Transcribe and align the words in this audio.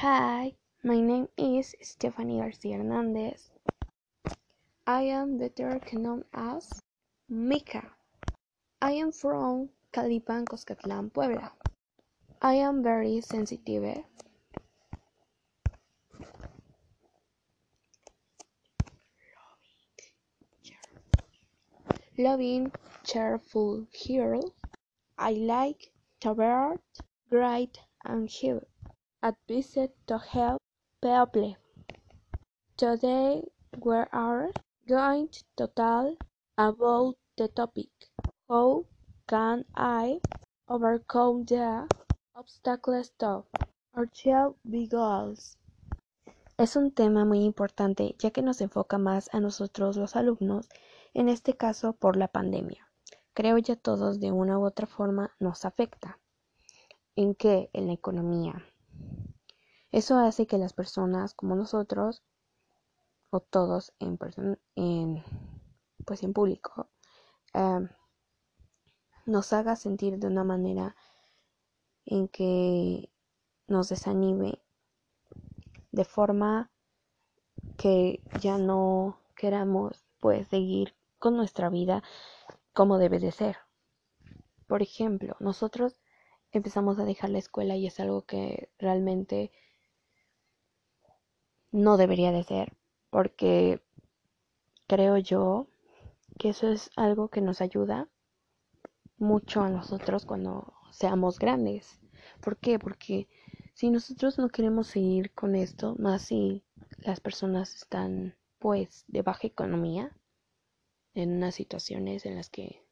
Hi, 0.00 0.52
my 0.84 1.00
name 1.00 1.26
is 1.38 1.74
Stephanie 1.80 2.36
Garcia 2.36 2.76
Hernandez. 2.76 3.48
I 4.86 5.00
am 5.04 5.38
better 5.38 5.80
known 5.94 6.22
as 6.34 6.82
Mika. 7.30 7.82
I 8.82 8.92
am 8.92 9.10
from 9.10 9.70
Calipan, 9.94 10.44
Coscatlán, 10.44 11.10
Puebla. 11.14 11.50
I 12.42 12.56
am 12.56 12.82
very 12.82 13.22
sensitive. 13.22 14.04
Loving, 22.18 22.70
cheerful 23.02 23.86
girl. 24.06 24.52
I 25.16 25.30
like 25.30 25.90
to 26.20 26.34
bird, 26.34 26.80
great 27.30 27.78
and 28.04 28.28
here 28.28 28.60
at 29.26 29.34
visit 29.48 29.90
to 30.06 30.18
help 30.18 30.62
people. 31.02 31.56
Today 32.76 33.42
we 33.84 33.96
are 34.12 34.52
going 34.86 35.28
to 35.56 35.66
talk 35.66 36.14
about 36.56 37.16
the 37.36 37.48
topic 37.48 37.90
How 38.48 38.86
can 39.26 39.64
I 39.74 40.20
overcome 40.68 41.44
the 41.44 41.88
obstacles 42.36 43.10
to 43.18 43.42
achieve 43.96 44.54
big 44.62 44.90
goals? 44.90 45.58
Es 46.56 46.76
un 46.76 46.92
tema 46.92 47.24
muy 47.24 47.42
importante 47.42 48.14
ya 48.20 48.30
que 48.30 48.42
nos 48.42 48.60
enfoca 48.60 48.96
más 48.96 49.28
a 49.32 49.40
nosotros 49.40 49.96
los 49.96 50.14
alumnos, 50.14 50.68
en 51.14 51.28
este 51.28 51.56
caso 51.56 51.94
por 51.94 52.16
la 52.16 52.28
pandemia. 52.28 52.88
Creo 53.34 53.58
ya 53.58 53.74
todos 53.74 54.20
de 54.20 54.30
una 54.30 54.56
u 54.60 54.64
otra 54.64 54.86
forma 54.86 55.34
nos 55.40 55.64
afecta. 55.64 56.20
¿En 57.16 57.34
qué? 57.34 57.70
En 57.72 57.88
la 57.88 57.92
economía. 57.92 58.64
Eso 59.92 60.18
hace 60.18 60.46
que 60.46 60.58
las 60.58 60.72
personas 60.72 61.34
como 61.34 61.54
nosotros 61.56 62.22
o 63.30 63.40
todos 63.40 63.92
en, 63.98 64.18
en 64.74 65.24
pues 66.04 66.22
en 66.22 66.32
público 66.32 66.88
em, 67.54 67.88
nos 69.26 69.52
haga 69.52 69.76
sentir 69.76 70.18
de 70.18 70.28
una 70.28 70.44
manera 70.44 70.96
en 72.04 72.28
que 72.28 73.10
nos 73.66 73.88
desanime 73.88 74.60
de 75.90 76.04
forma 76.04 76.70
que 77.76 78.20
ya 78.40 78.58
no 78.58 79.18
queramos 79.34 80.04
pues 80.20 80.48
seguir 80.48 80.94
con 81.18 81.36
nuestra 81.36 81.68
vida 81.68 82.02
como 82.72 82.98
debe 82.98 83.18
de 83.18 83.32
ser. 83.32 83.56
Por 84.66 84.82
ejemplo, 84.82 85.36
nosotros 85.40 86.00
empezamos 86.52 86.98
a 86.98 87.04
dejar 87.04 87.30
la 87.30 87.38
escuela 87.38 87.76
y 87.76 87.86
es 87.86 87.98
algo 88.00 88.22
que 88.26 88.70
realmente 88.78 89.50
no 91.76 91.98
debería 91.98 92.32
de 92.32 92.42
ser, 92.42 92.72
porque 93.10 93.82
creo 94.86 95.18
yo 95.18 95.68
que 96.38 96.48
eso 96.48 96.68
es 96.68 96.90
algo 96.96 97.28
que 97.28 97.42
nos 97.42 97.60
ayuda 97.60 98.08
mucho 99.18 99.60
a 99.60 99.68
nosotros 99.68 100.24
cuando 100.24 100.72
seamos 100.90 101.38
grandes. 101.38 102.00
¿Por 102.40 102.56
qué? 102.56 102.78
Porque 102.78 103.28
si 103.74 103.90
nosotros 103.90 104.38
no 104.38 104.48
queremos 104.48 104.86
seguir 104.86 105.34
con 105.34 105.54
esto, 105.54 105.94
más 105.98 106.22
si 106.22 106.64
las 107.00 107.20
personas 107.20 107.74
están 107.74 108.34
pues 108.58 109.04
de 109.08 109.20
baja 109.20 109.46
economía, 109.46 110.16
en 111.12 111.36
unas 111.36 111.54
situaciones 111.54 112.24
en 112.24 112.36
las 112.36 112.48
que 112.48 112.86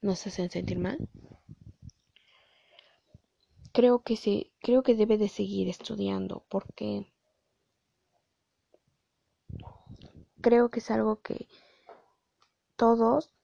nos 0.00 0.26
hacen 0.26 0.50
sentir 0.50 0.78
mal, 0.78 1.08
creo 3.74 4.02
que 4.02 4.16
sí, 4.16 4.52
creo 4.60 4.84
que 4.84 4.94
debe 4.94 5.18
de 5.18 5.28
seguir 5.28 5.68
estudiando 5.68 6.44
porque 6.48 7.12
creo 10.40 10.70
que 10.70 10.78
es 10.78 10.90
algo 10.92 11.20
que 11.20 11.48
todos 12.76 13.34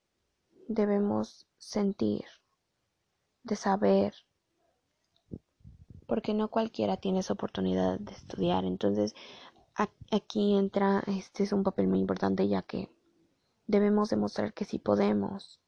debemos 0.68 1.48
sentir, 1.58 2.24
de 3.42 3.56
saber, 3.56 4.14
porque 6.06 6.32
no 6.32 6.48
cualquiera 6.48 6.96
tiene 6.96 7.20
esa 7.20 7.32
oportunidad 7.32 7.98
de 7.98 8.12
estudiar. 8.12 8.64
Entonces, 8.64 9.14
aquí 10.12 10.54
entra, 10.54 11.02
este 11.08 11.42
es 11.42 11.52
un 11.52 11.64
papel 11.64 11.88
muy 11.88 11.98
importante 11.98 12.46
ya 12.46 12.62
que 12.62 12.88
debemos 13.66 14.10
demostrar 14.10 14.54
que 14.54 14.64
sí 14.64 14.78
podemos. 14.78 15.60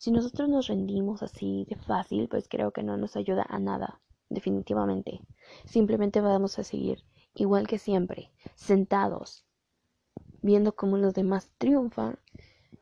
Si 0.00 0.10
nosotros 0.10 0.48
nos 0.48 0.66
rendimos 0.68 1.22
así 1.22 1.66
de 1.68 1.76
fácil, 1.76 2.26
pues 2.26 2.48
creo 2.48 2.70
que 2.70 2.82
no 2.82 2.96
nos 2.96 3.16
ayuda 3.16 3.44
a 3.46 3.58
nada, 3.58 4.00
definitivamente. 4.30 5.20
Simplemente 5.66 6.22
vamos 6.22 6.58
a 6.58 6.64
seguir 6.64 7.04
igual 7.34 7.66
que 7.66 7.78
siempre, 7.78 8.32
sentados, 8.54 9.44
viendo 10.40 10.74
cómo 10.74 10.96
los 10.96 11.12
demás 11.12 11.50
triunfan 11.58 12.18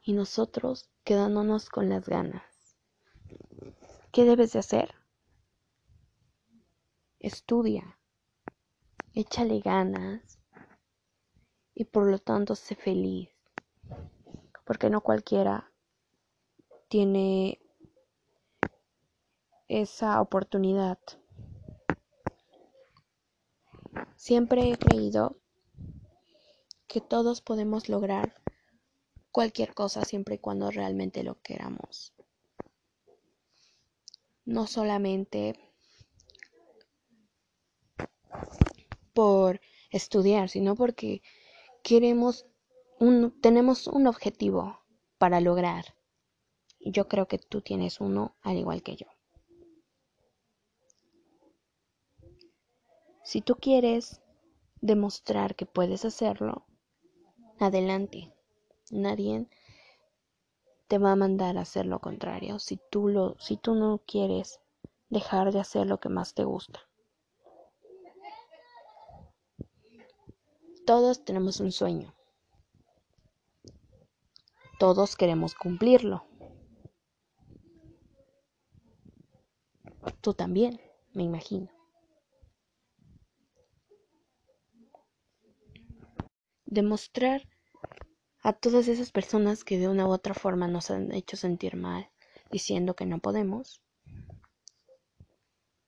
y 0.01 0.13
nosotros 0.13 0.91
quedándonos 1.03 1.71
con 1.71 1.89
las 1.89 2.09
ganas. 2.09 2.77
¿Qué 4.13 4.25
debes 4.25 4.53
de 4.53 4.61
hacer? 4.61 4.95
Estudia, 7.19 7.99
échale 9.15 9.59
ganas 9.59 10.39
y 11.75 11.83
por 11.83 12.09
lo 12.09 12.21
tanto 12.21 12.55
sé 12.55 12.77
feliz, 12.77 13.29
porque 14.65 14.89
no 14.89 15.01
cualquiera 15.01 15.68
tiene 16.89 17.61
esa 19.69 20.21
oportunidad. 20.21 20.99
Siempre 24.17 24.71
he 24.71 24.77
creído 24.77 25.37
que 26.87 27.01
todos 27.01 27.43
podemos 27.43 27.89
lograr 27.89 28.35
cualquier 29.31 29.75
cosa 29.75 30.05
siempre 30.05 30.37
y 30.37 30.39
cuando 30.39 30.71
realmente 30.71 31.23
lo 31.23 31.41
queramos. 31.43 32.15
No 34.45 34.67
solamente 34.67 35.61
por 39.13 39.61
estudiar, 39.91 40.49
sino 40.49 40.75
porque 40.75 41.23
queremos 41.83 42.47
un, 42.99 43.39
tenemos 43.41 43.87
un 43.87 44.07
objetivo 44.07 44.81
para 45.19 45.41
lograr. 45.41 45.98
Yo 46.81 47.09
creo 47.09 47.27
que 47.27 47.39
tú 47.39 47.61
tienes 47.61 48.01
uno 48.01 48.37
al 48.43 48.57
igual 48.57 48.83
que 48.83 48.97
yo. 48.97 49.07
Si 53.25 53.43
tú 53.43 53.57
quieres 53.57 54.23
demostrar 54.81 55.55
que 55.55 55.67
puedes 55.67 56.05
hacerlo, 56.05 56.65
adelante. 57.59 58.33
Nadie 58.91 59.47
te 60.87 60.97
va 60.97 61.13
a 61.13 61.17
mandar 61.17 61.59
a 61.59 61.63
hacer 61.63 61.85
lo 61.85 62.01
contrario 62.01 62.59
si 62.59 62.79
tú 62.91 63.09
lo 63.09 63.39
si 63.39 63.59
tú 63.59 63.75
no 63.75 64.01
quieres 64.07 64.61
dejar 65.11 65.53
de 65.53 65.61
hacer 65.61 65.87
lo 65.87 66.01
que 66.01 66.09
más 66.09 66.33
te 66.33 66.45
gusta. 66.45 66.81
Todos 70.87 71.23
tenemos 71.23 71.61
un 71.61 71.71
sueño. 71.71 72.15
Todos 74.79 75.17
queremos 75.17 75.55
cumplirlo. 75.55 76.28
Tú 80.29 80.35
también, 80.35 80.79
me 81.15 81.23
imagino. 81.23 81.71
Demostrar 86.67 87.49
a 88.43 88.53
todas 88.53 88.89
esas 88.89 89.11
personas 89.11 89.65
que 89.65 89.79
de 89.79 89.89
una 89.89 90.07
u 90.07 90.11
otra 90.11 90.35
forma 90.35 90.69
nos 90.69 90.91
han 90.91 91.13
hecho 91.13 91.39
sentir 91.39 91.77
mal 91.77 92.11
diciendo 92.51 92.95
que 92.95 93.07
no 93.07 93.21
podemos, 93.21 93.81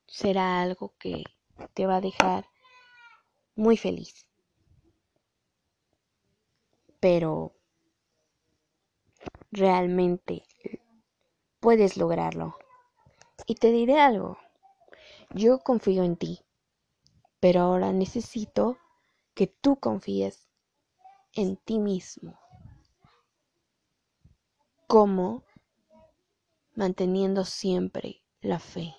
será 0.07 0.63
algo 0.63 0.95
que 0.99 1.25
te 1.75 1.85
va 1.85 1.97
a 1.97 2.01
dejar 2.01 2.47
muy 3.57 3.77
feliz. 3.77 4.27
Pero 6.99 7.53
realmente 9.53 10.45
puedes 11.61 11.99
lograrlo. 11.99 12.60
Y 13.47 13.55
te 13.57 13.73
diré 13.73 14.01
algo, 14.01 14.39
yo 15.31 15.61
confío 15.61 16.03
en 16.03 16.17
ti, 16.17 16.41
pero 17.41 17.61
ahora 17.61 17.93
necesito 17.93 18.79
que 19.35 19.47
tú 19.47 19.77
confíes 19.77 20.49
en 21.35 21.57
ti 21.57 21.79
mismo. 21.79 22.39
¿Cómo? 24.87 25.45
Manteniendo 26.75 27.45
siempre 27.45 28.23
la 28.41 28.59
fe. 28.59 28.95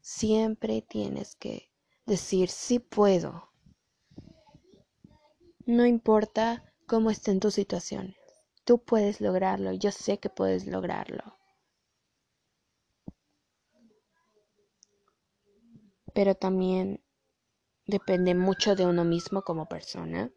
Siempre 0.00 0.82
tienes 0.82 1.36
que 1.36 1.70
decir 2.04 2.48
sí 2.48 2.78
puedo. 2.78 3.50
No 5.66 5.86
importa 5.86 6.64
cómo 6.86 7.10
estén 7.10 7.40
tus 7.40 7.54
situaciones. 7.54 8.16
Tú 8.64 8.78
puedes 8.78 9.20
lograrlo. 9.20 9.72
Yo 9.72 9.92
sé 9.92 10.18
que 10.18 10.30
puedes 10.30 10.66
lograrlo. 10.66 11.35
Pero 16.16 16.34
también 16.34 17.04
depende 17.84 18.34
mucho 18.34 18.74
de 18.74 18.86
uno 18.86 19.04
mismo 19.04 19.42
como 19.42 19.66
persona, 19.66 20.30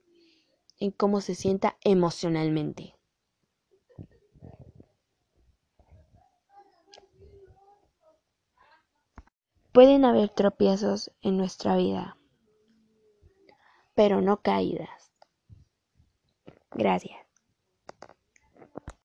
en 0.77 0.91
cómo 0.91 1.21
se 1.21 1.35
sienta 1.35 1.77
emocionalmente. 1.79 2.95
Pueden 9.71 10.03
haber 10.03 10.27
tropiezos 10.27 11.13
en 11.21 11.37
nuestra 11.37 11.77
vida, 11.77 12.17
pero 13.95 14.19
no 14.19 14.41
caídas. 14.41 15.13
Gracias. 16.71 17.17